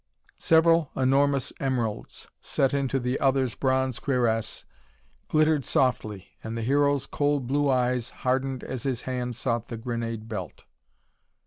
Several 0.39 0.89
enormous 0.95 1.53
emeralds 1.59 2.27
set 2.41 2.73
into 2.73 2.99
the 2.99 3.19
other's 3.19 3.53
bronze 3.53 3.99
cuirasse 3.99 4.65
glittered 5.27 5.63
softly 5.63 6.29
and 6.43 6.57
the 6.57 6.63
Hero's 6.63 7.05
cold 7.05 7.45
blue 7.45 7.69
eyes 7.69 8.09
hardened 8.09 8.63
as 8.63 8.81
his 8.81 9.03
hand 9.03 9.35
sought 9.35 9.67
the 9.67 9.77
grenade 9.77 10.27
belt. 10.27 10.65